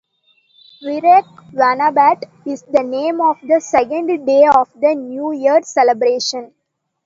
[0.81, 6.55] "Vireak Vanabat" is the name of the second day of the new year celebration.